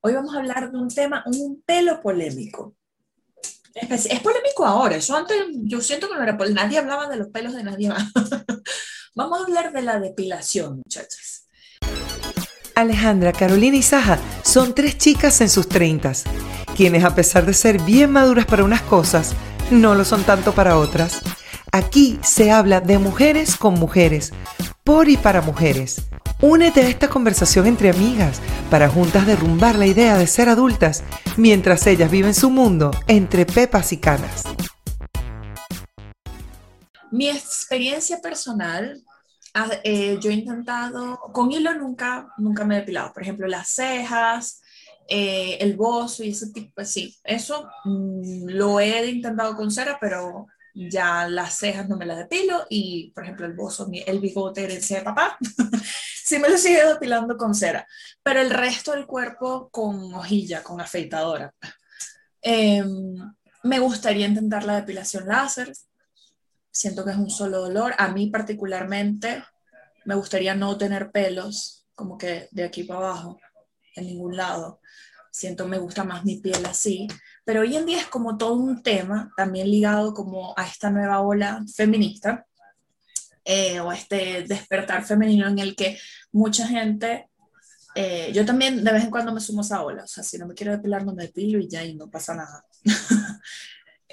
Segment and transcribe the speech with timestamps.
[0.00, 2.76] Hoy vamos a hablar de un tema, un pelo polémico.
[3.74, 7.28] Es, polémico ahora, eso antes yo siento que no era polémico, nadie hablaba de los
[7.28, 8.10] pelos de nadie más.
[9.14, 11.48] vamos a hablar de la depilación, muchachas.
[12.74, 16.24] Alejandra, Carolina y Saja son tres chicas en sus treintas,
[16.76, 19.34] quienes a pesar de ser bien maduras para unas cosas,
[19.70, 21.20] no lo son tanto para otras.
[21.70, 24.32] Aquí se habla de mujeres con mujeres,
[24.84, 26.02] por y para mujeres.
[26.44, 31.04] Únete a esta conversación entre amigas para juntas derrumbar la idea de ser adultas
[31.36, 34.42] mientras ellas viven su mundo entre pepas y canas.
[37.12, 39.04] Mi experiencia personal,
[39.54, 43.68] ah, eh, yo he intentado, con hilo nunca, nunca me he depilado, por ejemplo, las
[43.68, 44.62] cejas,
[45.06, 50.48] eh, el bozo y ese tipo, sí, eso mm, lo he intentado con cera, pero
[50.74, 54.98] ya las cejas no me las depilo y, por ejemplo, el bozo, el bigote herencia
[54.98, 55.36] de papá,
[56.24, 57.86] sí me lo sigue depilando con cera,
[58.22, 61.54] pero el resto del cuerpo con hojilla, con afeitadora.
[62.40, 63.16] Em,
[63.62, 65.72] me gustaría intentar la depilación láser,
[66.70, 67.94] siento que es un solo dolor.
[67.98, 69.44] A mí particularmente
[70.04, 73.38] me gustaría no tener pelos, como que de aquí para abajo,
[73.94, 74.80] en ningún lado.
[75.30, 77.06] Siento me gusta más mi piel así,
[77.44, 81.20] pero hoy en día es como todo un tema, también ligado como a esta nueva
[81.20, 82.46] ola feminista,
[83.44, 85.98] eh, o este despertar femenino en el que
[86.30, 87.28] mucha gente,
[87.94, 90.38] eh, yo también de vez en cuando me sumo a esa ola, o sea, si
[90.38, 92.64] no me quiero depilar, no me depilo y ya, y no pasa nada.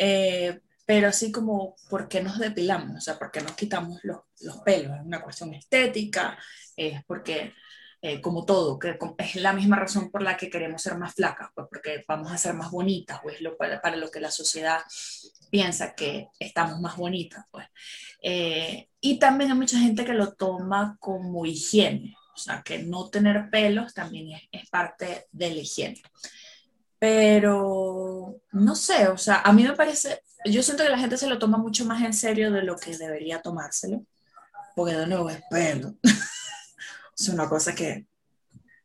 [0.01, 2.95] Eh, pero así como, ¿por qué nos depilamos?
[2.95, 4.95] O sea, ¿por qué nos quitamos los, los pelos?
[4.97, 6.37] Es una cuestión estética,
[6.77, 7.53] es porque
[8.01, 11.49] eh, como todo, que es la misma razón por la que queremos ser más flacas,
[11.53, 14.79] pues porque vamos a ser más bonitas, pues lo, para, para, lo que la sociedad
[15.49, 17.67] piensa que estamos más bonitas, pues.
[18.21, 23.09] Eh, y también hay mucha gente que lo toma como higiene, o sea, que no
[23.09, 26.01] tener pelos también es, es parte de la higiene.
[26.99, 31.27] Pero, no sé, o sea, a mí me parece, yo siento que la gente se
[31.27, 34.05] lo toma mucho más en serio de lo que debería tomárselo,
[34.73, 35.95] porque de nuevo es pelo.
[37.19, 38.07] es una cosa que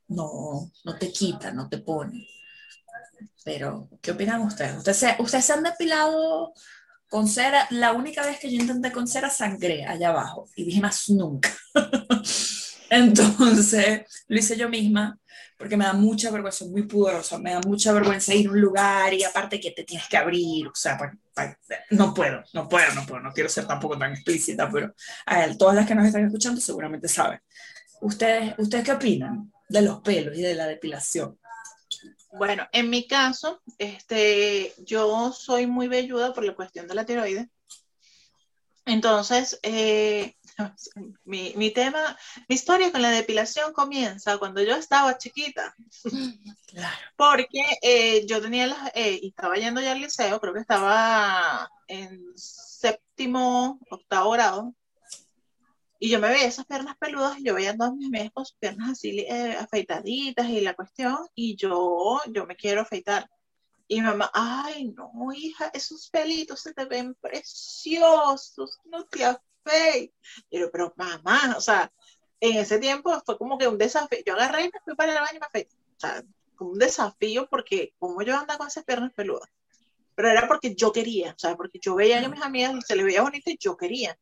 [0.09, 2.27] no, no te quita, no te pone.
[3.45, 4.77] Pero, ¿qué opinan ustedes?
[4.79, 6.53] ¿Ustedes se, ¿Ustedes se han depilado
[7.09, 7.67] con cera?
[7.71, 11.51] La única vez que yo intenté con cera sangré allá abajo y dije más nunca.
[12.91, 15.19] Entonces, lo hice yo misma
[15.57, 19.15] porque me da mucha vergüenza, muy pudorosa, me da mucha vergüenza ir a un lugar
[19.15, 20.99] y aparte que te tienes que abrir, o sea,
[21.91, 24.93] no puedo, no puedo, no puedo, no quiero ser tampoco tan explícita, pero
[25.27, 27.41] a ver, todas las que nos están escuchando seguramente saben.
[28.05, 31.39] ¿Ustedes, ¿Ustedes qué opinan de los pelos y de la depilación?
[32.33, 37.49] Bueno, en mi caso, este, yo soy muy velluda por la cuestión de la tiroides.
[38.85, 40.37] Entonces, eh,
[41.25, 42.15] mi, mi, tema,
[42.47, 45.75] mi historia con la depilación comienza cuando yo estaba chiquita.
[46.67, 46.97] Claro.
[47.17, 51.71] Porque eh, yo tenía las, eh, y estaba yendo ya al liceo, creo que estaba
[51.89, 54.75] en séptimo, octavo grado.
[56.05, 58.45] Y yo me veía esas piernas peludas y yo veía a todos mis amigos con
[58.45, 63.27] sus piernas así eh, afeitaditas y la cuestión, y yo, yo me quiero afeitar.
[63.89, 70.15] Y mi mamá, ay, no, hija, esos pelitos se te ven preciosos, no te afeites.
[70.51, 71.91] Yo, pero mamá, o sea,
[72.39, 74.19] en ese tiempo fue como que un desafío.
[74.27, 75.75] Yo agarré y me fui para el baño y me afeité.
[75.97, 76.23] O sea,
[76.55, 79.49] como un desafío porque como yo andaba con esas piernas peludas.
[80.15, 83.07] Pero era porque yo quería, o sea, porque yo veía que mis amigas se les
[83.07, 84.19] veía bonito y yo quería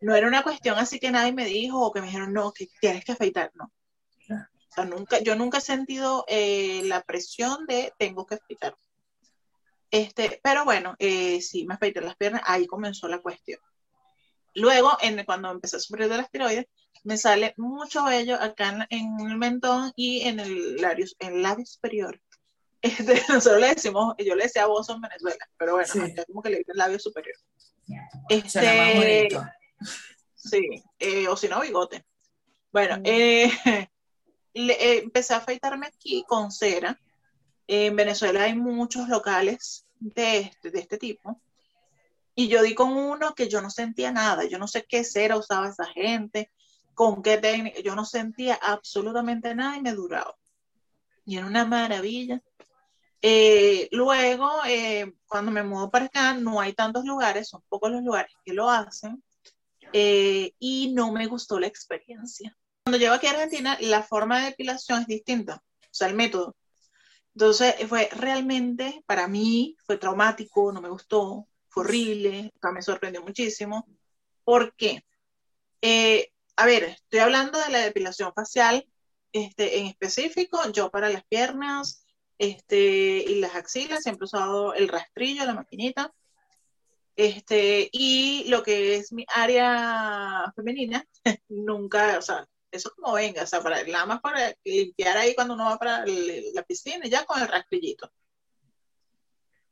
[0.00, 2.68] no era una cuestión así que nadie me dijo o que me dijeron, no, que
[2.80, 3.72] tienes que afeitar, no.
[4.70, 8.76] O sea, nunca, yo nunca he sentido eh, la presión de tengo que afeitar.
[9.90, 13.58] Este, pero bueno, eh, sí, me afeité las piernas, ahí comenzó la cuestión.
[14.54, 16.66] Luego, en, cuando empecé a sufrir de las tiroides,
[17.02, 21.66] me sale mucho vello acá en, el mentón y en el labio, en el labio
[21.66, 22.20] superior.
[22.82, 26.00] Este, nosotros le decimos, yo le decía voz en Venezuela, pero bueno, sí.
[26.26, 27.36] como que le el labio superior.
[28.30, 29.28] Este,
[30.42, 32.06] Sí, eh, o si no, bigote.
[32.72, 33.02] Bueno, mm.
[33.04, 33.50] eh,
[34.54, 36.98] le, eh, empecé a afeitarme aquí con cera.
[37.66, 41.40] En Venezuela hay muchos locales de este, de este tipo.
[42.34, 44.44] Y yo di con uno que yo no sentía nada.
[44.44, 46.50] Yo no sé qué cera usaba esa gente,
[46.94, 47.80] con qué técnica.
[47.80, 50.34] Yo no sentía absolutamente nada y me duraba.
[51.26, 52.40] Y era una maravilla.
[53.92, 54.50] luego,
[55.26, 58.70] cuando me mudo para acá, no hay tantos lugares, son pocos los lugares que lo
[58.70, 59.22] hacen.
[59.92, 62.56] Eh, y no me gustó la experiencia.
[62.84, 66.56] Cuando llego aquí a Argentina, la forma de depilación es distinta, o sea, el método.
[67.34, 73.86] Entonces, fue realmente, para mí, fue traumático, no me gustó, fue horrible, me sorprendió muchísimo.
[74.44, 75.04] ¿Por qué?
[75.82, 78.86] Eh, a ver, estoy hablando de la depilación facial
[79.32, 82.04] este, en específico, yo para las piernas
[82.38, 86.12] este, y las axilas siempre he usado el rastrillo, la maquinita.
[87.16, 91.04] Este, y lo que es mi área femenina,
[91.48, 95.54] nunca, o sea, eso como venga, o sea, para, nada más para limpiar ahí cuando
[95.54, 98.10] uno va para la piscina, ya con el rastrillito.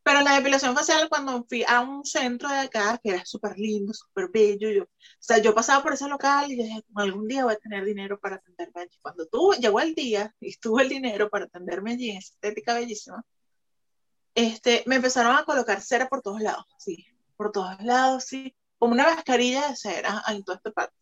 [0.02, 3.93] Pero la depilación facial, cuando fui a un centro de acá, que era súper lindo,
[3.93, 4.88] súper bello, yo, o
[5.20, 8.37] sea, yo pasaba por ese local y dije, algún día voy a tener dinero para
[8.37, 8.99] atenderme allí.
[9.02, 13.23] Cuando tuvo, llegó el día y tuve el dinero para atenderme allí, estética bellísima,
[14.35, 17.06] este, me empezaron a colocar cera por todos lados, sí,
[17.38, 20.94] por todos lados, sí, como una mascarilla de cera en toda esta parte.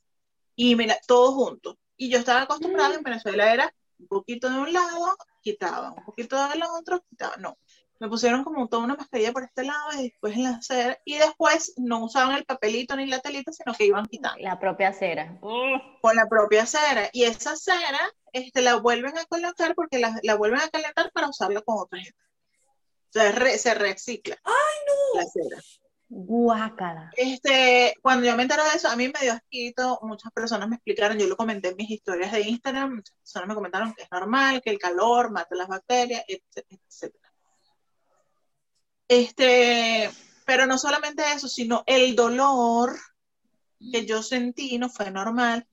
[0.55, 1.77] Y mira, todo junto.
[1.97, 6.49] Y yo estaba acostumbrada en Venezuela, era un poquito de un lado, quitaba, un poquito
[6.49, 7.59] del otro, quitaba, no
[7.99, 11.17] me pusieron como toda una mascarilla por este lado y después en la cera, y
[11.17, 14.38] después no usaban el papelito ni la telita, sino que iban quitando.
[14.41, 15.38] La propia cera.
[15.41, 17.09] Con la propia cera.
[17.12, 18.00] Y esa cera
[18.33, 22.00] este, la vuelven a colocar porque la, la vuelven a calentar para usarla con otra
[22.00, 22.19] gente.
[23.09, 24.37] O sea, se recicla.
[24.44, 24.53] ¡Ay,
[24.87, 25.21] no!
[25.21, 25.62] La cera.
[26.08, 27.11] Guácala.
[27.17, 30.76] Este, cuando yo me enteré de eso, a mí me dio asquito, muchas personas me
[30.76, 34.11] explicaron, yo lo comenté en mis historias de Instagram, muchas personas me comentaron que es
[34.11, 37.14] normal, que el calor mata las bacterias, etc.
[39.08, 40.11] Este,
[40.44, 42.97] pero no solamente eso, sino el dolor
[43.93, 45.67] que yo sentí no fue normal.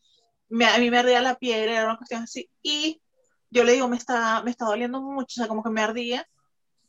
[0.67, 2.49] a mí me ardía la piel, era una cuestión así.
[2.61, 3.01] Y
[3.49, 6.27] yo le digo, me está, me está doliendo mucho, o sea, como que me ardía.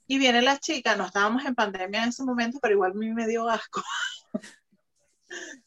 [0.06, 3.11] Y viene la chica, no estábamos en pandemia en ese momento, pero igual a mí
[3.11, 3.83] me dio asco.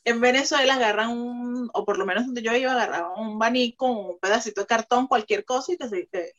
[0.04, 4.20] en Venezuela agarran un, o por lo menos donde yo iba, agarraban un banico, un
[4.20, 5.78] pedacito de cartón, cualquier cosa y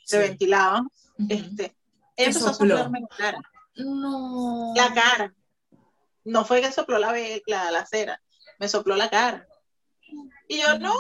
[0.05, 0.89] se, ventilaban.
[1.29, 1.77] este,
[2.17, 3.41] empezó a soplarme la cara.
[3.77, 4.73] No.
[4.77, 5.35] La cara.
[6.25, 7.15] No fue que sopló la,
[7.47, 8.21] la, la cera,
[8.59, 9.47] me sopló la cara.
[10.47, 10.95] Y yo, no.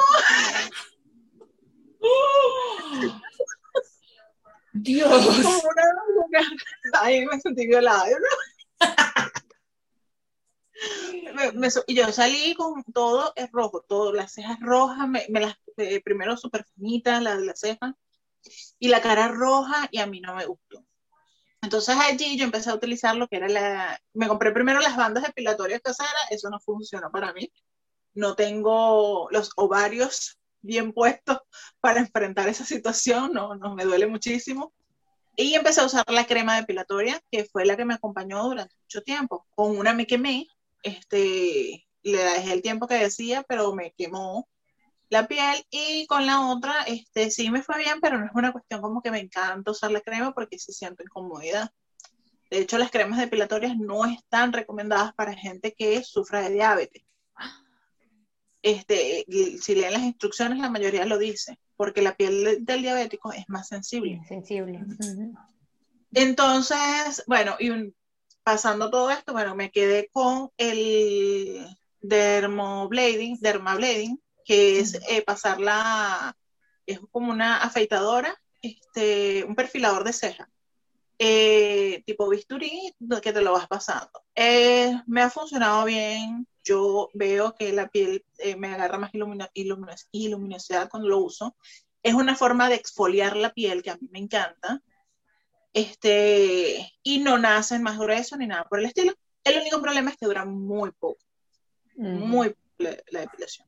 [4.82, 5.10] Dios.
[7.00, 8.04] Ahí me sentí violada.
[11.86, 16.36] y yo salí con todo es rojo, todo, las cejas rojas, me, las, eh, primero
[16.36, 17.94] súper finitas, las, las cejas,
[18.78, 20.84] y la cara roja, y a mí no me gustó.
[21.60, 24.00] Entonces allí yo empecé a utilizar lo que era la...
[24.14, 27.52] Me compré primero las bandas depilatorias caseras, eso no funcionó para mí.
[28.14, 31.38] No tengo los ovarios bien puestos
[31.80, 34.72] para enfrentar esa situación, no, no me duele muchísimo.
[35.36, 39.02] Y empecé a usar la crema depilatoria, que fue la que me acompañó durante mucho
[39.02, 39.46] tiempo.
[39.50, 40.48] Con una me quemé,
[40.82, 44.48] este, le dejé el tiempo que decía, pero me quemó
[45.10, 48.52] la piel y con la otra, este, sí me fue bien, pero no es una
[48.52, 51.70] cuestión como que me encanta usar la crema porque sí siento incomodidad.
[52.50, 57.04] De hecho, las cremas depilatorias no están recomendadas para gente que sufra de diabetes.
[58.62, 59.24] Este,
[59.60, 63.68] si leen las instrucciones, la mayoría lo dice, porque la piel del diabético es más
[63.68, 64.20] sensible.
[64.26, 64.80] Sensible.
[66.12, 67.94] Entonces, bueno, y
[68.42, 71.66] pasando todo esto, bueno, me quedé con el
[72.00, 76.34] dermoblading, dermablading, que es eh, pasarla,
[76.86, 80.48] es como una afeitadora, este, un perfilador de ceja,
[81.18, 84.24] eh, tipo bisturí, que te lo vas pasando.
[84.34, 88.24] Eh, me ha funcionado bien, yo veo que la piel
[88.56, 91.56] me agarra más luminosidad cuando lo uso.
[92.02, 94.82] Es una forma de exfoliar la piel que a mí me encanta.
[95.72, 99.14] Este, y no nace más grueso ni nada por el estilo.
[99.44, 101.24] El único problema es que dura muy poco,
[101.96, 103.66] muy poco la depilación.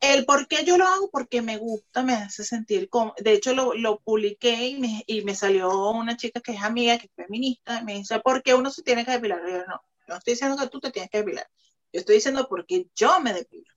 [0.00, 3.52] El por qué yo lo hago, porque me gusta, me hace sentir como, de hecho
[3.52, 7.12] lo, lo publiqué y me, y me, salió una chica que es amiga, que es
[7.14, 9.40] feminista, y me dice, ¿por qué uno se tiene que depilar?
[9.48, 11.48] yo no, no estoy diciendo que tú te tienes que depilar,
[11.92, 13.72] yo estoy diciendo porque yo me depilo.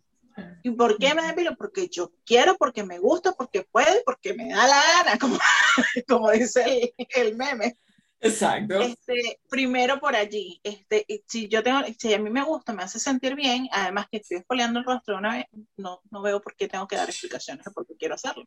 [0.63, 1.55] ¿Y por qué me depilo?
[1.55, 5.37] Porque yo quiero, porque me gusta, porque puedo, porque me da la gana, como,
[6.07, 7.75] como dice el, el meme.
[8.19, 8.79] Exacto.
[8.79, 12.99] Este, primero por allí, este, si yo tengo, si a mí me gusta, me hace
[12.99, 15.45] sentir bien, además que estoy espoleando el rostro una vez,
[15.75, 18.45] no, no veo por qué tengo que dar explicaciones de por qué quiero hacerlo.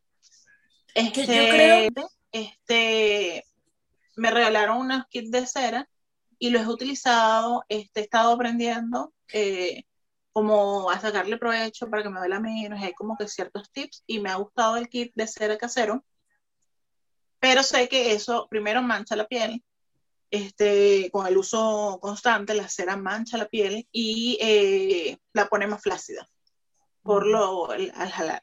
[0.95, 1.91] Este, yo creo...
[2.31, 3.45] este,
[4.17, 5.89] me regalaron unos kits de cera
[6.39, 9.85] y los he utilizado, este, he estado aprendiendo eh,
[10.33, 14.21] como a sacarle provecho para que me duela menos, hay como que ciertos tips y
[14.21, 16.05] me ha gustado el kit de cera casero
[17.45, 19.63] pero sé que eso primero mancha la piel,
[20.31, 25.83] este, con el uso constante, la cera mancha la piel y eh, la pone más
[25.83, 26.27] flácida
[27.03, 28.43] por lo, al jalar.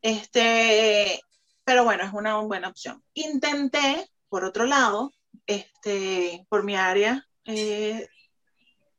[0.00, 1.20] Este,
[1.64, 3.02] pero bueno, es una buena opción.
[3.12, 5.10] Intenté, por otro lado,
[5.46, 8.08] este, por mi área eh,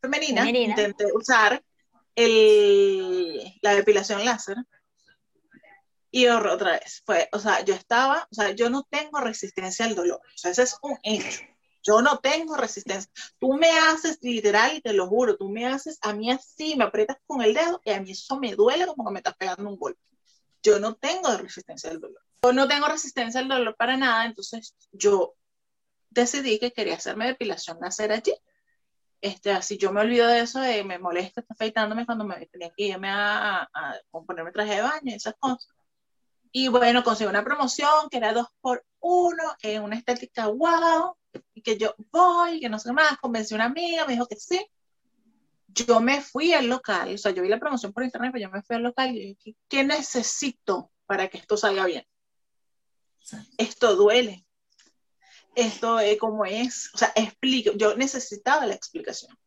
[0.02, 1.64] femenina, intenté usar
[2.16, 4.58] el, la depilación láser
[6.10, 9.96] Y otra vez, fue, o sea, yo estaba, o sea, yo no tengo resistencia al
[9.96, 11.42] dolor, o sea, ese es un hecho.
[11.84, 13.12] Yo no tengo resistencia.
[13.40, 16.84] Tú me haces, literal, y te lo juro, tú me haces a mí así, me
[16.84, 19.68] aprietas con el dedo y a mí eso me duele como que me estás pegando
[19.68, 20.00] un golpe.
[20.62, 22.22] Yo no tengo resistencia al dolor.
[22.44, 25.36] Yo no tengo resistencia al dolor para nada, entonces yo
[26.12, 28.34] decidí que quería hacerme depilación láser allí.
[29.22, 32.84] Este, así yo me olvido de eso, de me molesta afeitándome cuando me tenía que
[32.86, 35.68] irme a, a, ponerme traje de baño y esas cosas.
[36.52, 41.16] Y bueno, conseguí una promoción que era dos por uno, en una estética wow,
[41.54, 44.36] y que yo voy, que no sé más, convencí a una amiga, me dijo que
[44.36, 44.66] sí.
[45.68, 48.52] Yo me fui al local, o sea, yo vi la promoción por internet, pero yo
[48.52, 52.06] me fui al local y dije, ¿qué necesito para que esto salga bien?
[53.58, 54.46] Esto duele.
[55.56, 56.90] Esto es como es.
[56.94, 57.72] O sea, explico.
[57.76, 59.38] Yo necesitaba la explicación.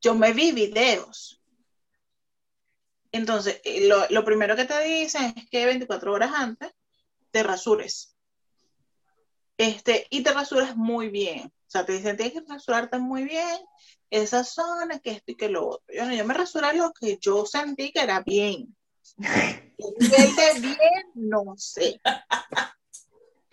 [0.00, 1.40] Yo me vi videos.
[3.12, 6.72] Entonces, eh, lo, lo primero que te dicen es que 24 horas antes
[7.30, 8.16] te rasures.
[9.58, 11.46] Este, y te rasuras muy bien.
[11.46, 13.58] O sea, te dicen, tienes que rasurarte muy bien
[14.10, 15.94] esa zona, que esto y que lo otro.
[15.94, 18.76] Yo, yo me rasuré lo que yo sentí que era bien.
[19.18, 22.00] El de bien, no sé.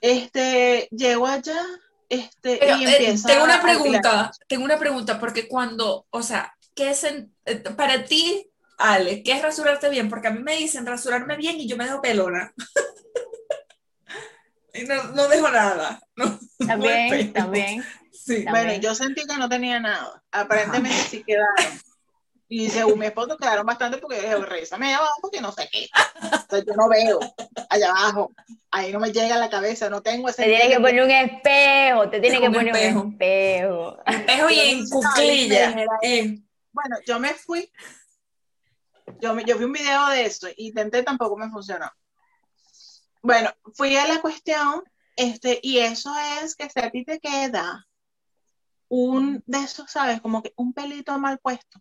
[0.02, 1.66] Este, llego allá,
[2.10, 6.90] este, y eh, empieza Tengo una pregunta, tengo una pregunta, porque cuando, o sea, ¿qué
[6.90, 10.10] es en, eh, para ti, Ale, qué es rasurarte bien?
[10.10, 12.52] Porque a mí me dicen rasurarme bien y yo me dejo pelona.
[14.74, 16.02] y no, no, dejo nada.
[16.16, 17.86] No, también, también.
[18.12, 18.44] Sí.
[18.50, 20.24] Bueno, yo sentí que no tenía nada.
[20.32, 21.80] Aparentemente sí quedaron.
[22.52, 25.70] Y según mi esposo quedaron bastante porque yo dije, revísame allá abajo porque no sé
[25.72, 25.88] qué.
[26.16, 27.20] Entonces yo no veo
[27.70, 28.34] allá abajo.
[28.72, 30.44] Ahí no me llega a la cabeza, no tengo ese...
[30.44, 33.98] Te tiene que poner un espejo, te tiene que poner un espejo.
[34.04, 35.76] Espejo y en cuclilla.
[36.72, 37.72] Bueno, yo me fui.
[39.22, 41.92] Yo, yo vi un video de eso, intenté, tampoco me funcionó.
[43.22, 44.84] Bueno, fui a la cuestión,
[45.16, 47.88] este, y eso es que si a ti te queda
[48.88, 50.20] un de esos, ¿sabes?
[50.20, 51.80] Como que un pelito mal puesto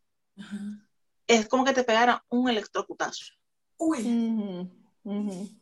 [1.26, 3.34] es como que te pegara un electrocutazo.
[3.76, 4.70] Uy.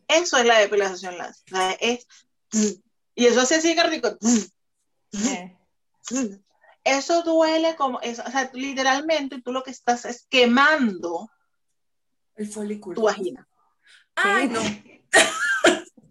[0.08, 1.76] Eso es la depilación láser.
[1.80, 2.06] Es,
[3.14, 4.16] y eso hace así, rico.
[6.84, 11.28] Eso duele como, o sea, literalmente tú lo que estás es quemando
[12.36, 12.94] el folículo.
[12.94, 13.48] Tu vagina.
[14.14, 14.60] Ay, no.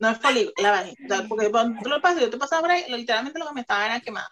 [0.00, 1.26] no es folículo, la vagina.
[1.28, 3.86] porque cuando tú lo pasas, yo te pasaba por ahí, literalmente lo que me estaba
[3.86, 4.30] era quemando.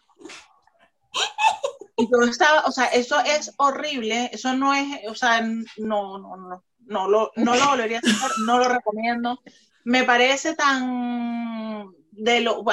[2.00, 6.36] Y yo estaba, o sea, eso es horrible, eso no es, o sea, no, no,
[6.36, 9.40] no, no lo, no lo volvería a hacer, no lo recomiendo.
[9.84, 12.64] Me parece tan, de lo,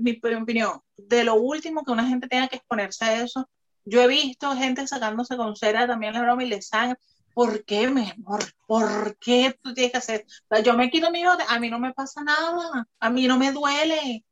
[0.00, 3.48] mi, opinión, de lo último que una gente tenga que exponerse a eso.
[3.84, 6.98] Yo he visto gente sacándose con cera también la broma y le sangre.
[7.34, 8.44] ¿Por qué, mi amor?
[8.66, 10.24] ¿Por qué tú tienes que hacer?
[10.48, 13.26] O sea, yo me quito mi hijo, a mí no me pasa nada, a mí
[13.26, 14.24] no me duele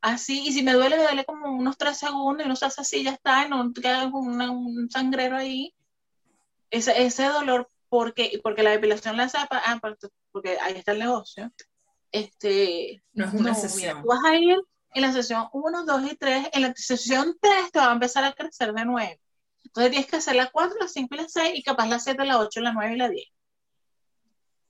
[0.00, 2.80] así, y si me duele, me duele como unos tres segundos y no se hace
[2.80, 5.74] así, ya está, y no queda como un sangrero ahí.
[6.70, 9.80] Ese, ese dolor, porque, porque la depilación la hace, ah,
[10.32, 11.50] porque ahí está el negocio.
[12.12, 14.02] Este, no es una sesión.
[14.02, 14.56] tú vas a ir
[14.94, 18.24] en la sesión 1, 2 y 3, en la sesión 3 te va a empezar
[18.24, 19.20] a crecer de nuevo.
[19.64, 22.24] Entonces tienes que hacer la 4, la 5 y la 6 y capaz la 7,
[22.24, 23.28] la 8, la 9 y la 10.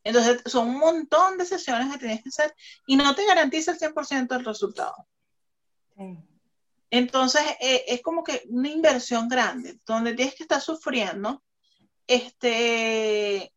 [0.05, 2.55] Entonces son un montón de sesiones que tienes que hacer
[2.87, 4.95] y no te garantiza el 100% del resultado.
[6.91, 11.43] Entonces, eh, es como que una inversión grande, donde tienes que estar sufriendo,
[12.07, 13.53] este,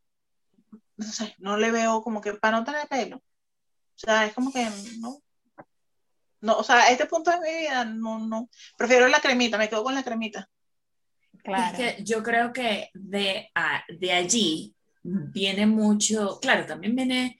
[0.97, 3.17] no sé, no le veo como que para no tener pelo.
[3.17, 4.67] O sea, es como que
[4.99, 5.21] no.
[6.41, 8.49] No, o sea, a este punto de mi vida, no, no.
[8.75, 10.49] Prefiero la cremita, me quedo con la cremita.
[11.43, 11.77] Claro.
[11.77, 13.49] Es que yo creo que de,
[13.87, 17.39] de allí viene mucho, claro, también viene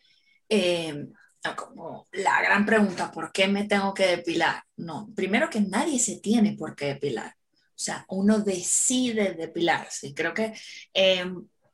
[0.49, 1.07] eh,
[1.55, 4.63] como la gran pregunta, ¿por qué me tengo que depilar?
[4.77, 7.35] No, primero que nadie se tiene por qué depilar.
[7.53, 10.13] O sea, uno decide depilarse.
[10.13, 10.53] Creo que
[10.93, 11.25] eh,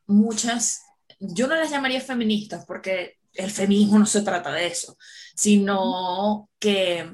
[0.06, 0.84] muchas,
[1.20, 4.98] yo no las llamaría feministas porque el feminismo no se trata de eso,
[5.36, 7.12] sino que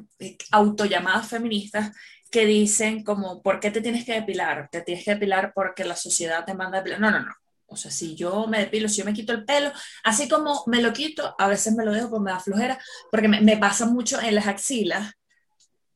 [0.52, 1.92] autollamadas feministas
[2.32, 4.70] que dicen como, ¿por qué te tienes que depilar?
[4.72, 7.00] Te tienes que depilar porque la sociedad te manda a depilar.
[7.00, 7.34] No, no, no.
[7.74, 9.72] O sea, si yo me depilo, si yo me quito el pelo,
[10.04, 12.80] así como me lo quito, a veces me lo dejo porque me da flojera,
[13.12, 15.14] porque me, me pasa mucho en las axilas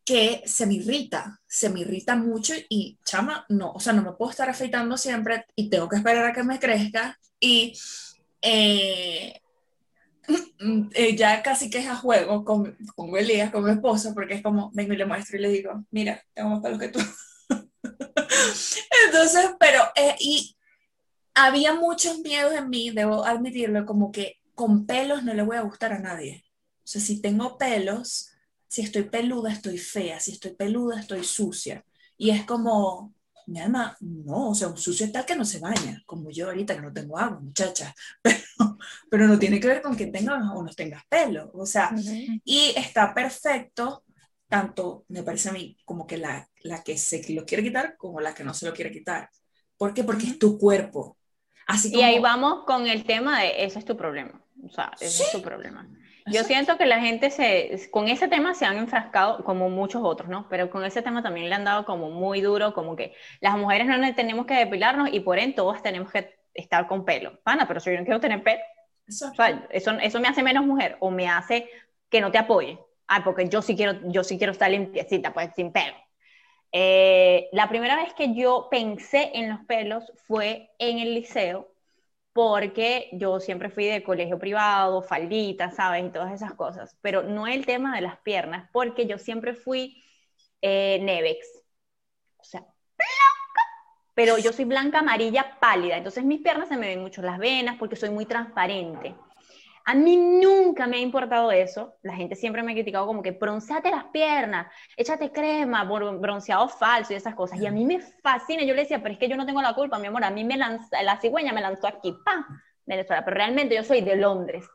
[0.08, 4.14] que se me irrita, se me irrita mucho y chama, no, o sea, no me
[4.14, 7.78] puedo estar afeitando siempre y tengo que esperar a que me crezca y
[8.42, 9.42] eh,
[10.94, 14.42] eh, ya casi que es a juego con, con Elías, con mi esposo, porque es
[14.42, 17.00] como, vengo y le muestro y le digo, mira, tengo más pelos que tú.
[19.08, 20.57] Entonces, pero, eh, y
[21.38, 25.62] había muchos miedos en mí, debo admitirlo, como que con pelos no le voy a
[25.62, 26.44] gustar a nadie.
[26.78, 28.32] O sea, si tengo pelos,
[28.68, 31.86] si estoy peluda, estoy fea, si estoy peluda, estoy sucia.
[32.18, 33.14] Y es como,
[33.46, 36.48] mi alma, no, o sea, un sucio es tal que no se baña, como yo
[36.48, 38.78] ahorita que no tengo agua, muchacha, pero,
[39.10, 41.94] pero no tiene que ver con que tengas o no tengas pelo, o sea,
[42.44, 44.04] y está perfecto,
[44.48, 48.20] tanto me parece a mí como que la, la que se lo quiere quitar como
[48.22, 49.30] la que no se lo quiere quitar.
[49.78, 50.04] ¿Por qué?
[50.04, 51.17] Porque es tu cuerpo.
[51.68, 55.24] Así y ahí vamos con el tema de ese es tu problema, o sea, ese
[55.24, 55.88] es tu problema.
[56.30, 60.30] Yo siento que la gente se, con ese tema se han enfrascado como muchos otros,
[60.30, 60.48] ¿no?
[60.50, 63.88] Pero con ese tema también le han dado como muy duro, como que las mujeres
[63.88, 67.40] no tenemos que depilarnos y por ende todas tenemos que estar con pelo.
[67.44, 68.60] Pana, pero si yo no quiero tener pelo,
[69.08, 69.30] eso.
[69.32, 71.70] O sea, eso, eso me hace menos mujer o me hace
[72.10, 72.78] que no te apoye.
[73.08, 75.96] Ah, porque yo sí quiero, yo sí quiero estar limpiecita, pues sin pelo.
[76.80, 81.74] Eh, la primera vez que yo pensé en los pelos fue en el liceo
[82.34, 86.06] porque yo siempre fui de colegio privado, faldita, ¿sabes?
[86.06, 90.04] Y todas esas cosas, pero no el tema de las piernas, porque yo siempre fui
[90.62, 91.48] eh, Nevex,
[92.38, 93.64] o sea, blanca,
[94.14, 97.78] pero yo soy blanca, amarilla, pálida, entonces mis piernas se me ven mucho las venas
[97.80, 99.16] porque soy muy transparente.
[99.90, 101.96] A mí nunca me ha importado eso.
[102.04, 104.68] La gente siempre me ha criticado como que bronceate las piernas,
[104.98, 107.62] échate crema, bronceado falso y esas cosas.
[107.62, 108.64] Y a mí me fascina.
[108.64, 110.26] Yo le decía, pero es que yo no tengo la culpa, mi amor.
[110.26, 112.44] A mí me lanzó, la cigüeña me lanzó aquí, ¡pam!
[112.86, 113.24] Venezuela.
[113.24, 114.66] Pero realmente yo soy de Londres.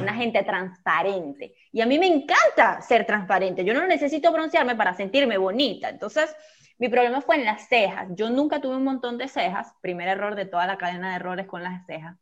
[0.00, 1.56] Una gente transparente.
[1.72, 3.64] Y a mí me encanta ser transparente.
[3.64, 5.88] Yo no necesito broncearme para sentirme bonita.
[5.88, 6.32] Entonces,
[6.78, 8.06] mi problema fue en las cejas.
[8.10, 9.72] Yo nunca tuve un montón de cejas.
[9.80, 12.16] Primer error de toda la cadena de errores con las cejas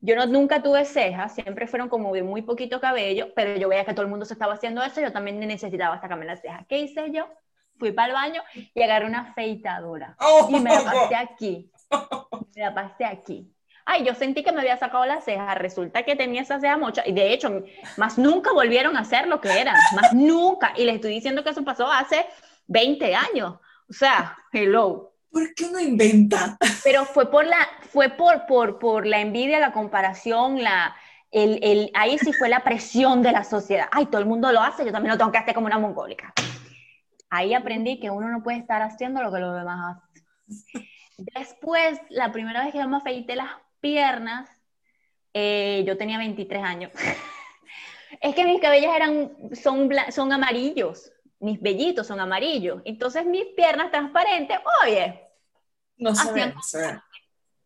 [0.00, 3.84] yo no, nunca tuve cejas, siempre fueron como de muy poquito cabello, pero yo veía
[3.84, 6.66] que todo el mundo se estaba haciendo eso, yo también necesitaba sacarme las cejas.
[6.68, 7.28] ¿Qué hice yo?
[7.78, 8.42] Fui para el baño
[8.74, 10.16] y agarré una afeitadora
[10.48, 11.72] y me la pasé aquí.
[12.54, 13.54] Me la pasé aquí.
[13.86, 17.02] Ay, yo sentí que me había sacado las cejas, resulta que tenía esa ceja mocha,
[17.04, 17.64] y de hecho,
[17.96, 21.50] más nunca volvieron a ser lo que eran, más nunca, y les estoy diciendo que
[21.50, 22.26] eso pasó hace
[22.68, 26.58] 20 años, o sea, hello, ¿Por qué uno inventa?
[26.82, 27.56] Pero fue por la,
[27.92, 30.96] fue por, por, por la envidia, la comparación, la,
[31.30, 33.86] el, el, ahí sí fue la presión de la sociedad.
[33.92, 36.32] Ay, todo el mundo lo hace, yo también lo tengo que hacer como una mongólica.
[37.30, 40.88] Ahí aprendí que uno no puede estar haciendo lo que los demás hacen.
[41.16, 44.50] Después, la primera vez que yo me afeité las piernas,
[45.32, 46.92] eh, yo tenía 23 años.
[48.20, 53.90] es que mis cabellos eran, son, son amarillos mis vellitos son amarillos, entonces mis piernas
[53.90, 55.28] transparentes, oye,
[55.96, 56.32] no se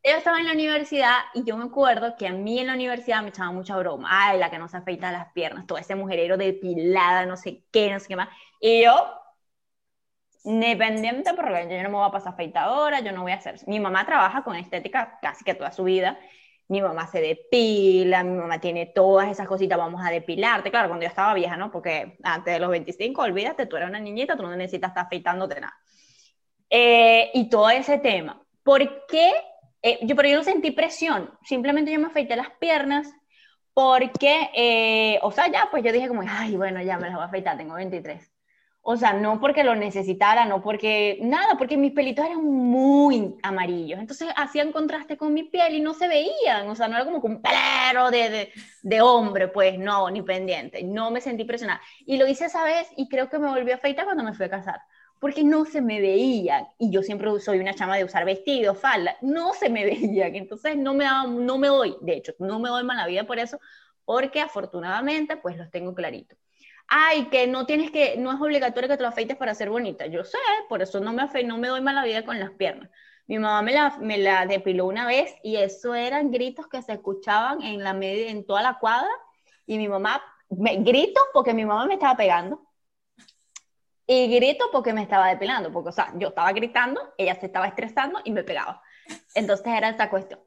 [0.06, 3.22] Yo estaba en la universidad y yo me acuerdo que a mí en la universidad
[3.22, 6.36] me echaban mucha broma, ay, la que no se afeita las piernas, todo ese mujerero
[6.36, 8.28] depilada, no sé qué, no sé qué más,
[8.60, 9.20] y yo,
[10.44, 13.80] independiente, porque yo no me voy a pasar afeitadora, yo no voy a hacer, mi
[13.80, 16.18] mamá trabaja con estética casi que toda su vida,
[16.68, 20.70] mi mamá se depila, mi mamá tiene todas esas cositas, vamos a depilarte.
[20.70, 21.70] Claro, cuando yo estaba vieja, ¿no?
[21.70, 25.60] Porque antes de los 25, olvídate, tú eres una niñita, tú no necesitas estar afeitándote
[25.60, 25.74] nada.
[26.70, 28.40] Eh, y todo ese tema.
[28.62, 29.32] ¿Por qué?
[29.82, 33.12] Eh, yo, pero yo no sentí presión, simplemente yo me afeité las piernas
[33.74, 37.24] porque, eh, o sea, ya, pues yo dije como, ay, bueno, ya me las voy
[37.24, 38.33] a afeitar, tengo 23.
[38.86, 43.98] O sea, no porque lo necesitara, no porque nada, porque mis pelitos eran muy amarillos.
[43.98, 46.68] Entonces hacían contraste con mi piel y no se veían.
[46.68, 50.82] O sea, no era como un pelero de, de, hombre, pues no, ni pendiente.
[50.82, 51.80] No me sentí presionada.
[52.04, 54.44] Y lo hice esa vez y creo que me volví a afeitar cuando me fui
[54.44, 54.82] a casar.
[55.18, 56.66] Porque no se me veían.
[56.78, 59.16] Y yo siempre soy una chama de usar vestidos, falda.
[59.22, 60.34] No se me veían.
[60.34, 63.38] Entonces no me, daba, no me doy, de hecho, no me doy mala vida por
[63.38, 63.58] eso,
[64.04, 66.43] porque afortunadamente pues los tengo claritos
[66.88, 70.06] ay, que no tienes que, no es obligatorio que te lo afeites para ser bonita.
[70.06, 72.90] Yo sé, por eso no me afe, no me doy mala vida con las piernas.
[73.26, 76.92] Mi mamá me la, me la depiló una vez y eso eran gritos que se
[76.92, 79.10] escuchaban en, la media, en toda la cuadra
[79.66, 82.60] y mi mamá, me, grito porque mi mamá me estaba pegando
[84.06, 87.66] y grito porque me estaba depilando, porque o sea, yo estaba gritando, ella se estaba
[87.66, 88.82] estresando y me pegaba.
[89.34, 90.40] Entonces era esa cuestión.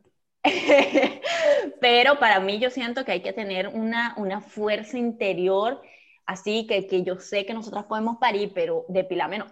[1.82, 5.82] Pero para mí yo siento que hay que tener una, una fuerza interior
[6.28, 9.48] Así que, que yo sé que nosotras podemos parir, pero depilame no.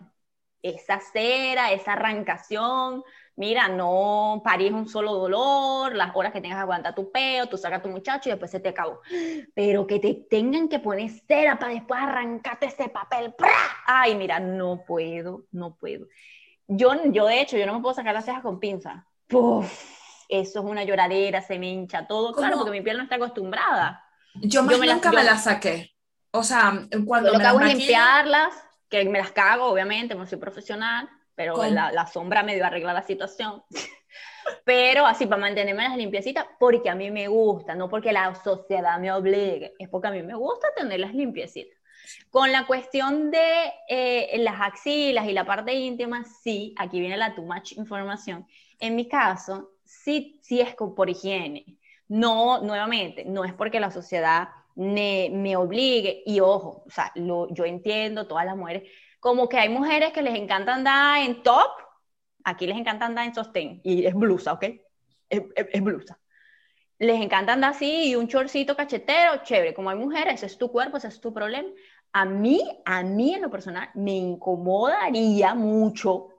[0.62, 3.04] Esa cera, esa arrancación,
[3.38, 7.58] mira, no parís un solo dolor, las horas que tengas que aguantar tu peo, tú
[7.58, 9.00] sacas a tu muchacho y después se te acabó.
[9.54, 13.34] Pero que te tengan que poner cera para después arrancarte ese papel.
[13.86, 16.08] Ay, mira, no puedo, no puedo.
[16.68, 19.08] Yo, yo, de hecho, yo no me puedo sacar las cejas con pinza.
[19.28, 22.34] Puf, eso es una lloradera, se me hincha todo.
[22.34, 24.04] Claro, porque mi piel no está acostumbrada.
[24.42, 25.95] Yo, más nunca me la saqué.
[26.38, 28.54] O sea, cuando lo que hago es limpiarlas,
[28.90, 33.02] que me las cago, obviamente, no soy profesional, pero la, la, sombra medio arregla la
[33.02, 33.64] situación.
[34.66, 39.00] pero así para mantenerme las limpiecitas, porque a mí me gusta, no porque la sociedad
[39.00, 41.78] me obligue, es porque a mí me gusta tenerlas limpiecitas.
[42.30, 47.34] Con la cuestión de eh, las axilas y la parte íntima, sí, aquí viene la
[47.34, 48.46] too much información.
[48.80, 51.66] En mi caso, sí, sí es por higiene.
[52.08, 57.54] No, nuevamente, no es porque la sociedad me, me obligue, y ojo, o sea, lo,
[57.54, 61.72] yo entiendo, todas las mujeres, como que hay mujeres que les encanta andar en top,
[62.44, 64.66] aquí les encanta andar en sostén, y es blusa, ¿ok?
[65.30, 66.20] Es, es, blusa.
[67.00, 70.72] Les encanta andar así y un chorcito cachetero, chévere, como hay mujeres, ese es tu
[70.72, 71.70] cuerpo, ese es tu problema.
[72.14, 76.30] A mí, a mí en lo personal, me incomodaría mucho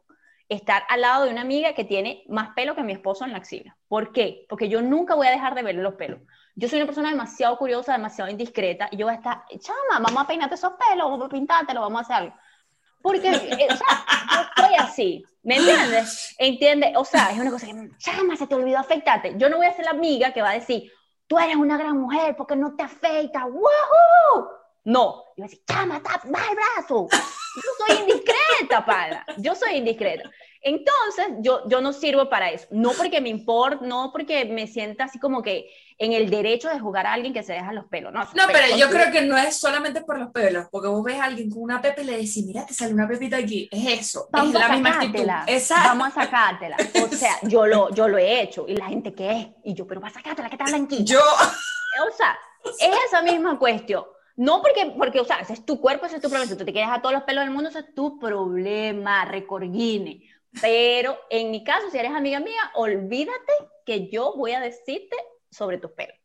[0.49, 3.39] estar al lado de una amiga que tiene más pelo que mi esposo en la
[3.39, 3.77] axila.
[3.89, 4.47] ¿Por qué?
[4.49, 6.21] Porque yo nunca voy a dejar de verle los pelos.
[6.59, 10.25] Yo soy una persona demasiado curiosa, demasiado indiscreta, y yo voy a estar, chama, vamos
[10.25, 12.35] a peinarte esos pelos, vamos a pintártelo, vamos a hacer algo.
[13.03, 16.35] Porque, eh, o sea, yo estoy así, ¿me entiendes?
[16.39, 16.93] ¿Entiendes?
[16.97, 19.35] O sea, es una cosa que, chama, se te olvidó afeitarte.
[19.37, 20.91] Yo no voy a ser la amiga que va a decir,
[21.27, 24.49] tú eres una gran mujer porque no te afeitas, ¡woohoo!
[24.85, 27.07] No, yo voy a decir, chama, tap, el brazo.
[27.11, 29.27] Yo soy indiscreta, para.
[29.37, 30.31] Yo soy indiscreta.
[30.67, 32.67] Entonces, yo, yo no sirvo para eso.
[32.73, 36.81] No porque me importe, no porque me sienta así como que en el derecho de
[36.81, 38.13] jugar a alguien que se deja los pelos.
[38.13, 41.21] No, no pero yo creo que no es solamente por los pelos, porque vos ves
[41.21, 43.69] a alguien con una pepe y le decís, mira, te sale una pepita aquí.
[43.71, 44.29] Es eso.
[44.33, 45.25] Vamos es la misma actitud.
[45.71, 46.77] Vamos a sacártela.
[47.05, 48.65] O sea, yo lo, yo lo he hecho.
[48.67, 49.47] Y la gente, ¿qué es?
[49.63, 51.05] Y yo, pero va a sacártela, que está blanquita.
[51.05, 51.21] Yo.
[51.21, 54.05] O sea, es esa misma cuestión.
[54.35, 56.51] No porque, porque, o sea, ese es tu cuerpo, ese es tu problema.
[56.51, 60.23] Si tú te quieres a todos los pelos del mundo, ese es tu problema, recorguine.
[60.61, 63.53] Pero en mi caso, si eres amiga mía, olvídate
[63.85, 65.17] que yo voy a decirte
[65.51, 66.17] sobre tus pelos.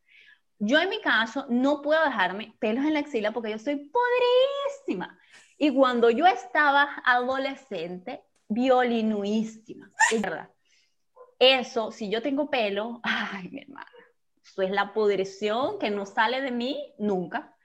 [0.59, 5.19] Yo en mi caso no puedo dejarme pelos en la axila porque yo soy podrísima.
[5.57, 10.49] Y cuando yo estaba adolescente, violinuísima, es verdad.
[11.39, 13.89] Eso, si yo tengo pelo, ay, mi hermana,
[14.43, 17.55] eso es la pudrición que no sale de mí nunca.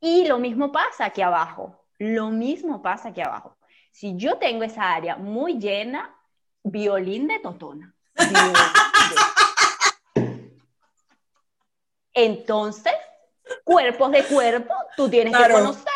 [0.00, 1.86] Y lo mismo pasa aquí abajo.
[1.98, 3.56] Lo mismo pasa aquí abajo.
[3.94, 6.12] Si yo tengo esa área muy llena,
[6.64, 7.94] violín de totona.
[12.12, 12.92] Entonces,
[13.62, 15.90] cuerpos de cuerpo, tú tienes que conocerte.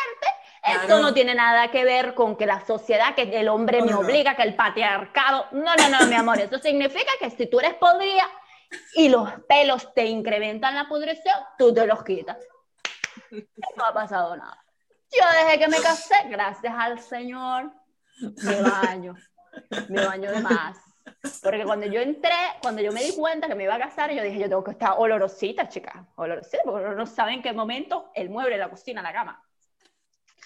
[0.63, 4.37] Esto no tiene nada que ver con que la sociedad, que el hombre me obliga,
[4.37, 5.49] que el patriarcado.
[5.51, 6.39] No, no, no, mi amor.
[6.39, 8.31] Eso significa que si tú eres podrida
[8.95, 12.39] y los pelos te incrementan la pudrición, tú te los quitas.
[13.75, 14.65] No ha pasado nada.
[15.11, 17.73] Yo desde que me casé, gracias al Señor,
[18.20, 19.14] me baño.
[19.88, 20.78] Me baño de más.
[21.42, 24.22] Porque cuando yo entré, cuando yo me di cuenta que me iba a casar, yo
[24.22, 26.07] dije, yo tengo que estar olorosita, chica.
[26.16, 29.42] Olorosita, porque no sabe en qué momento el mueble, la cocina, la cama.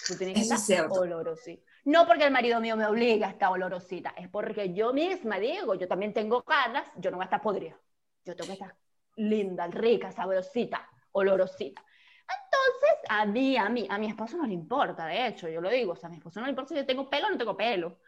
[0.07, 1.63] Tú tienes que estar olorosita.
[1.85, 5.75] No porque el marido mío me obliga a estar olorosita, es porque yo misma digo,
[5.75, 7.77] yo también tengo ganas, yo no voy a estar podrida.
[8.25, 8.77] Yo tengo que estar
[9.17, 11.85] linda, rica, sabrosita, olorosita.
[12.23, 15.69] Entonces, a mí, a mí, a mi esposo no le importa, de hecho, yo lo
[15.69, 17.37] digo, o sea, a mi esposo no le importa si yo tengo pelo o no
[17.37, 18.01] tengo pelo.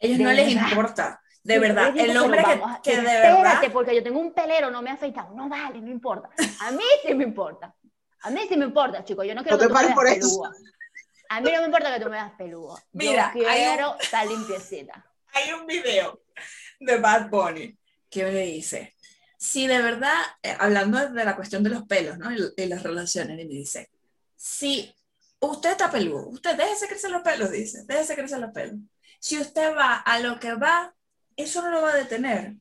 [0.00, 1.94] A ellos no les importa, de verdad.
[1.96, 3.36] El hombre que, que, de verdad...
[3.36, 5.34] Espérate, porque yo tengo un pelero, no me ha afeitado.
[5.34, 6.30] No vale, no importa.
[6.60, 7.74] A mí sí me importa.
[8.22, 9.26] A mí sí me importa, chicos.
[9.26, 10.50] Yo no quiero que tú me veas peludo.
[11.28, 12.78] A mí no me importa que tú me veas peludo.
[12.92, 14.00] Mira, yo quiero un...
[14.00, 15.06] estar limpiecita.
[15.34, 16.22] Hay un video
[16.80, 18.96] de Bad Bunny que me dice,
[19.36, 22.30] si de verdad, eh, hablando de la cuestión de los pelos, ¿no?
[22.32, 23.90] Y, las relaciones, y me dice,
[24.46, 24.94] si
[25.40, 28.78] usted está peludo, usted déjese crecer los pelos, dice, déjese crecer los pelos.
[29.18, 30.94] Si usted va a lo que va,
[31.34, 32.54] eso no lo va a detener.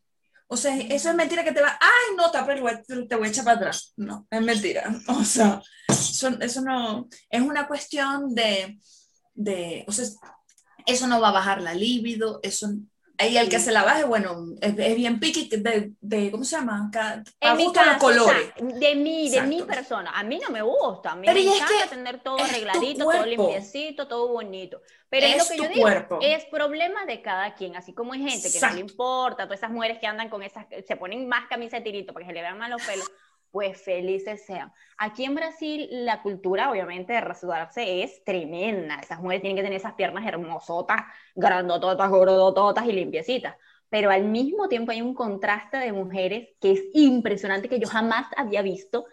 [0.47, 2.71] O sea, eso es mentira que te va, ay, no, está peludo,
[3.07, 3.93] te voy a echar para atrás.
[3.97, 4.83] No, es mentira.
[5.07, 8.79] O sea, eso, eso no, es una cuestión de,
[9.35, 10.05] de, o sea,
[10.87, 12.73] eso no va a bajar la libido, eso
[13.17, 16.89] Ahí el que se la baje, bueno, es, bien piqui de, de, ¿cómo se llama?
[17.39, 18.53] en mi caso, los colores.
[18.57, 20.11] de mí, de mi persona.
[20.11, 21.11] A mí no me gusta.
[21.11, 24.81] A mí me encanta tener todo arregladito, todo limpiecito, todo bonito.
[25.09, 26.19] Pero es, lo que yo digo, cuerpo.
[26.21, 27.75] es problema de cada quien.
[27.75, 30.65] Así como hay gente que no le importa, todas esas mujeres que andan con esas,
[30.85, 33.09] se ponen más camisa de tirito para que se le vean más los pelos
[33.55, 34.69] pues felices sean.
[34.97, 38.99] Aquí en Brasil la cultura obviamente de rasurarse es tremenda.
[38.99, 41.03] Esas mujeres tienen que tener esas piernas hermosotas,
[41.35, 43.55] grandototas, gordototas y limpiecitas.
[43.87, 48.27] Pero al mismo tiempo hay un contraste de mujeres que es impresionante, que yo jamás
[48.35, 49.05] había visto,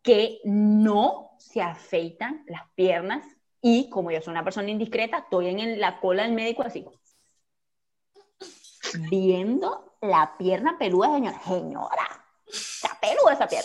[0.00, 3.26] que no se afeitan las piernas
[3.60, 6.86] y como yo soy una persona indiscreta, estoy en la cola del médico así,
[9.10, 11.12] viendo la pierna peluda,
[11.44, 12.22] señora.
[12.52, 13.64] Señora, peluda esa piel.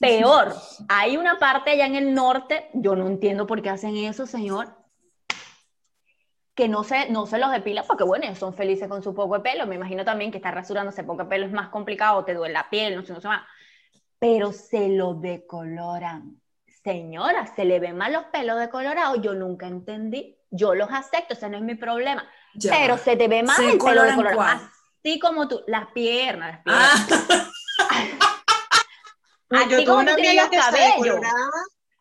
[0.00, 0.54] Peor,
[0.88, 4.78] hay una parte allá en el norte, yo no entiendo por qué hacen eso, señor.
[6.54, 9.34] que no se, no se los depila porque, bueno, ellos son felices con su poco
[9.36, 9.66] de pelo.
[9.66, 12.68] Me imagino también que estar rasurándose poco de pelo es más complicado, te duele la
[12.70, 13.42] piel, no sé, no sé más.
[14.18, 16.40] Pero se lo decoloran.
[16.84, 19.20] Señora, se le ven mal los pelos decolorados.
[19.22, 20.36] Yo nunca entendí.
[20.50, 22.28] Yo los acepto, ese no es mi problema.
[22.60, 24.60] Pero se te ve mal el pelo decolorado.
[24.98, 26.60] Así como tú, las piernas.
[26.64, 27.30] Las piernas.
[27.30, 27.48] Ah.
[29.52, 31.20] Así como tú tienes los cabellos.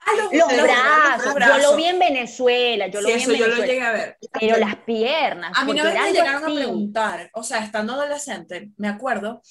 [0.04, 1.36] Ah, los, brazos.
[1.36, 2.88] Yo lo vi en Venezuela.
[2.88, 3.54] Yo lo vi en Venezuela.
[3.54, 4.18] yo lo llegué a ver.
[4.40, 5.52] Pero las piernas.
[5.56, 7.30] A mí no me llegaron a preguntar.
[7.34, 9.42] O sea, estando adolescente, me acuerdo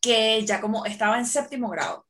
[0.00, 2.06] que ya como estaba en séptimo grado,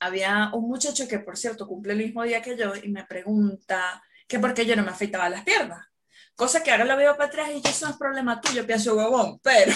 [0.00, 4.02] había un muchacho que, por cierto, cumple el mismo día que yo y me pregunta
[4.26, 5.86] que por qué yo no me afeitaba las piernas.
[6.34, 8.94] Cosa que ahora lo veo para atrás y yo, eso no es problema tuyo, pienso
[8.94, 9.72] huevón, pero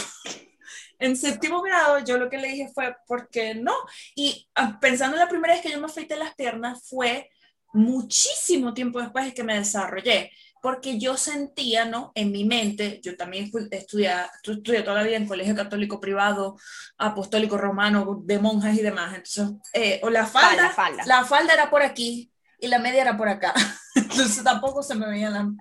[1.03, 3.75] en séptimo grado yo lo que le dije fue, ¿por qué no?
[4.15, 7.29] Y ah, pensando en la primera vez que yo me afeité las piernas fue
[7.73, 12.13] muchísimo tiempo después de que me desarrollé, porque yo sentía, ¿no?
[12.15, 14.13] En mi mente, yo también estudié,
[14.43, 16.57] estudié toda la vida en colegio católico privado,
[16.99, 21.71] apostólico romano, de monjas y demás, entonces, eh, o la falda, falda, la falda era
[21.71, 23.55] por aquí y la media era por acá,
[23.97, 25.57] entonces tampoco se me veían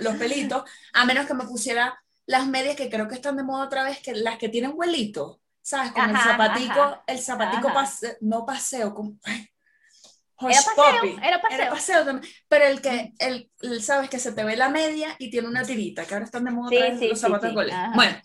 [0.00, 0.64] los pelitos,
[0.94, 4.00] a menos que me pusiera las medias que creo que están de moda otra vez,
[4.00, 5.92] que las que tienen vuelito, ¿sabes?
[5.92, 7.72] Con el zapatico, el zapatico
[8.20, 9.16] no paseo, como,
[10.40, 11.58] era paseo, era paseo.
[11.58, 12.04] Era paseo.
[12.04, 12.32] también.
[12.48, 16.04] Pero el que, el, sabes que se te ve la media y tiene una tirita,
[16.04, 18.20] que ahora están de moda otra vez los zapatos de Bueno,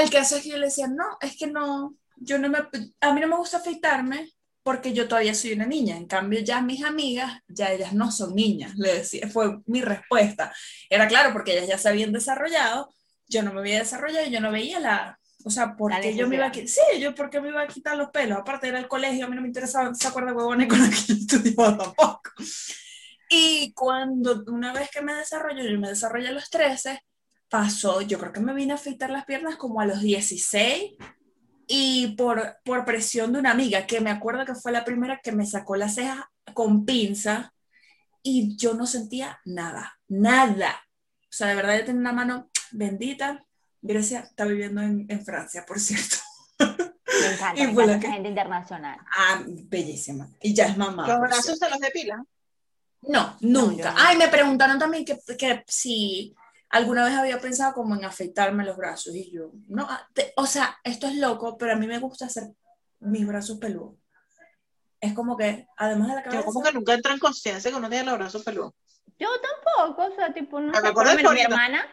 [0.00, 2.58] el caso es que yo le decía, no, es que no, yo no me,
[3.00, 4.32] a mí no me gusta afeitarme
[4.62, 5.96] porque yo todavía soy una niña.
[5.96, 10.52] En cambio, ya mis amigas, ya ellas no son niñas, le decía, fue mi respuesta.
[10.88, 12.92] Era claro, porque ellas ya se habían desarrollado,
[13.28, 16.46] yo no me había desarrollado, yo no veía la, o sea, porque yo me iba
[16.46, 19.26] a quitar, sí, yo porque me iba a quitar los pelos, aparte era el colegio,
[19.26, 22.30] a mí no me interesaba, se acuerda huevones con aquel estudiaba tampoco.
[23.28, 27.00] Y cuando, una vez que me desarrollé, yo me desarrollé a los 13,
[27.48, 30.92] pasó, yo creo que me vine a afeitar las piernas como a los 16,
[31.66, 35.32] y por, por presión de una amiga, que me acuerdo que fue la primera que
[35.32, 37.54] me sacó la ceja con pinza
[38.22, 40.80] y yo no sentía nada, nada.
[41.22, 43.44] O sea, de verdad yo tenía una mano bendita.
[43.80, 46.16] Grecia está viviendo en, en Francia, por cierto.
[46.58, 48.98] Me encanta, y me encanta gente internacional.
[49.16, 50.28] Ah, bellísima.
[50.40, 51.08] Y ya es mamá.
[51.08, 52.24] ¿Los brazos se los depila?
[53.02, 53.94] No, nunca.
[53.96, 56.34] Ay, me preguntaron también que, que si
[56.72, 60.78] alguna vez había pensado como en afeitarme los brazos y yo, no, ah, o sea,
[60.82, 62.44] esto es loco, pero a mí me gusta hacer
[63.00, 63.94] mis brazos peludos.
[65.00, 66.40] Es como que, además de la cabeza...
[66.40, 68.72] Yo como que nunca entro en conciencia que uno tiene los brazos peludos.
[69.18, 70.80] Yo tampoco, o sea, tipo, no sé,
[71.32, 71.84] mi hermana,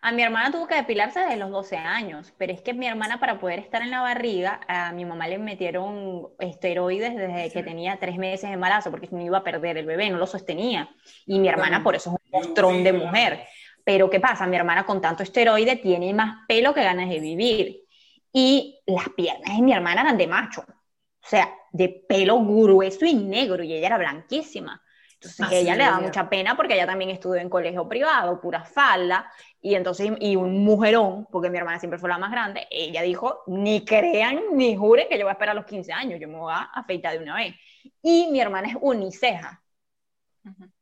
[0.00, 3.18] a mi hermana tuvo que depilarse desde los 12 años, pero es que mi hermana
[3.18, 7.98] para poder estar en la barriga, a mi mamá le metieron esteroides desde que tenía
[7.98, 10.90] tres meses de embarazo, porque no iba a perder el bebé, no lo sostenía.
[11.26, 13.48] Y mi hermana por eso es un mostrón de mujer.
[13.88, 14.46] Pero ¿qué pasa?
[14.46, 17.86] Mi hermana con tanto esteroide tiene más pelo que ganas de vivir.
[18.30, 20.60] Y las piernas de mi hermana eran de macho.
[20.60, 23.64] O sea, de pelo grueso y negro.
[23.64, 24.82] Y ella era blanquísima.
[25.14, 28.62] Entonces a ella le daba mucha pena porque ella también estudió en colegio privado, pura
[28.62, 33.00] falda, y entonces, y un mujerón, porque mi hermana siempre fue la más grande, ella
[33.00, 36.36] dijo, ni crean ni juren que yo voy a esperar los 15 años, yo me
[36.36, 37.54] voy a afeitar de una vez.
[38.02, 39.60] Y mi hermana es uniceja,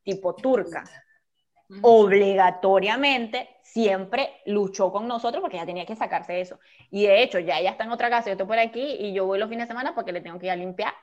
[0.03, 0.83] tipo turca
[1.81, 6.59] obligatoriamente siempre luchó con nosotros porque ella tenía que sacarse eso.
[6.89, 9.25] Y de hecho, ya ella está en otra casa, yo estoy por aquí y yo
[9.25, 10.93] voy los fines de semana porque le tengo que ir a limpiar.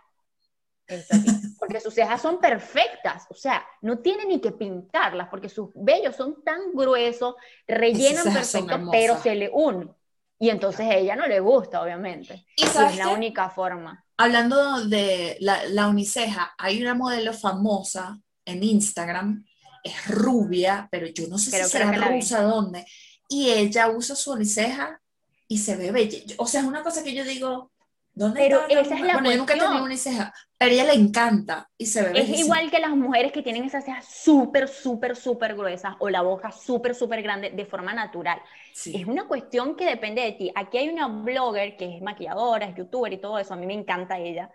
[1.58, 6.14] Porque sus cejas son perfectas, o sea, no tiene ni que pintarlas porque sus vellos
[6.14, 9.90] son tan gruesos, rellenan perfecto, pero se le unen.
[10.38, 12.44] Y entonces a ella no le gusta, obviamente.
[12.56, 14.04] ¿Y es la única forma.
[14.16, 19.44] Hablando de la, la uniceja, hay una modelo famosa en Instagram
[19.84, 22.86] es rubia, pero yo no sé si será rusa dónde.
[23.28, 25.00] Y ella usa su uniceja
[25.46, 26.18] y se ve bella.
[26.38, 27.70] O sea, es una cosa que yo digo,
[28.14, 30.94] ¿dónde pero esa es la Bueno, yo nunca he tenido uniceja, pero a ella le
[30.94, 35.16] encanta y se ve Es igual que las mujeres que tienen esas cejas súper, súper,
[35.16, 38.40] súper gruesas o la boca súper, súper grande de forma natural.
[38.72, 40.50] Es una cuestión que depende de ti.
[40.54, 43.74] Aquí hay una blogger que es maquilladora, es youtuber y todo eso, a mí me
[43.74, 44.50] encanta ella.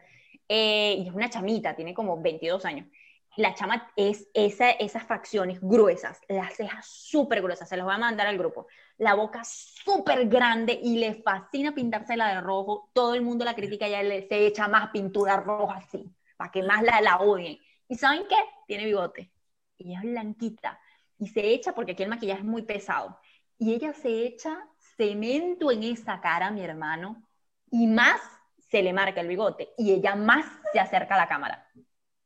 [0.48, 2.88] Eh, y es una chamita, tiene como 22 años
[3.40, 7.98] la chama es esa, esas facciones gruesas, las cejas súper gruesas, se las voy a
[7.98, 13.22] mandar al grupo, la boca súper grande y le fascina pintársela de rojo, todo el
[13.22, 17.00] mundo la critica y ella se echa más pintura roja así, para que más la,
[17.00, 17.58] la odien.
[17.88, 18.36] ¿Y saben qué?
[18.68, 19.32] Tiene bigote.
[19.78, 20.78] Ella es blanquita
[21.18, 23.18] y se echa, porque aquí el maquillaje es muy pesado,
[23.58, 27.24] y ella se echa cemento en esa cara, mi hermano,
[27.72, 28.20] y más
[28.58, 31.69] se le marca el bigote, y ella más se acerca a la cámara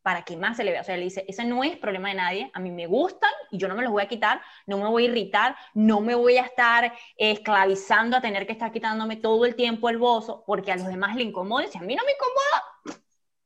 [0.04, 0.82] para que más se le vea.
[0.82, 3.58] O sea, le dice, ese no es problema de nadie, a mí me gustan y
[3.58, 6.38] yo no me los voy a quitar, no me voy a irritar, no me voy
[6.38, 10.76] a estar esclavizando a tener que estar quitándome todo el tiempo el bozo porque a
[10.76, 13.02] los demás le incomoda y si a mí no me incomoda.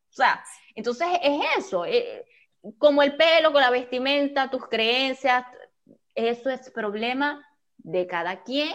[0.09, 0.43] O sea,
[0.73, 2.25] entonces es eso, eh,
[2.79, 5.45] como el pelo, con la vestimenta, tus creencias,
[6.15, 8.73] eso es problema de cada quien.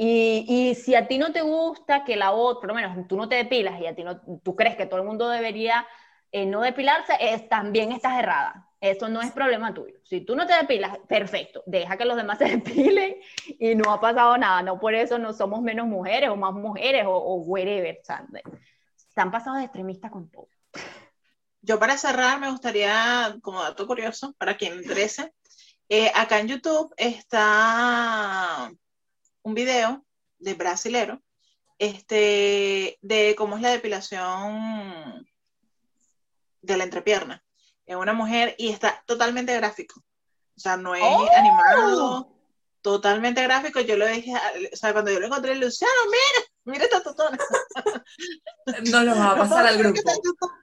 [0.00, 3.28] Y, si a ti no te gusta que la otra, por lo menos tú no
[3.28, 5.84] te depilas y a ti no, tú crees que todo el mundo debería
[6.32, 8.68] eh, no depilarse, es, también estás errada.
[8.80, 9.96] Eso no es problema tuyo.
[10.04, 13.16] Si tú no te depilas, perfecto, deja que los demás se depilen
[13.58, 14.62] y no ha pasado nada.
[14.62, 18.00] No por eso no somos menos mujeres o más mujeres o, o whatever.
[18.96, 20.48] Están pasados de extremista con todo.
[21.60, 25.32] Yo para cerrar me gustaría, como dato curioso, para quien interese,
[25.88, 28.70] eh, acá en YouTube está
[29.42, 30.04] un video
[30.38, 31.22] de brasilero
[31.78, 35.27] este, de cómo es la depilación
[36.62, 37.42] de la entrepierna
[37.88, 40.00] es una mujer y está totalmente gráfico.
[40.56, 41.28] O sea, no es ¡Oh!
[41.34, 42.28] animado,
[42.82, 43.80] totalmente gráfico.
[43.80, 44.32] Yo lo dije,
[44.72, 47.38] o sea, cuando yo lo encontré, Luciano, mira, mira esta totona.
[48.92, 49.98] No lo va a pasar al grupo.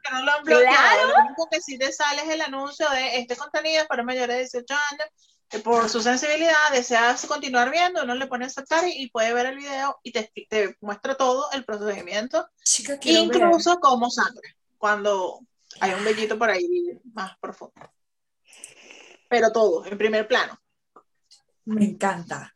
[0.04, 1.08] Que no lo han bloqueado.
[1.08, 4.60] Lo único que sí te sale es el anuncio de este contenido para mayores de
[4.60, 5.08] 18 años
[5.50, 9.58] que por su sensibilidad deseas continuar viendo, no le pone aceptar y, puede ver el
[9.58, 12.48] video y te, te muestra todo el procedimiento,
[13.04, 15.42] incluso como sangre, cuando
[15.80, 17.92] hay un bellito por ahí más profundo.
[19.30, 20.60] Pero todo, en primer plano.
[21.66, 22.55] Me encanta.